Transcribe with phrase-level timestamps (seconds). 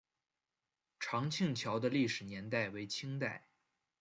[0.99, 3.45] 长庆桥的历史年代为清代。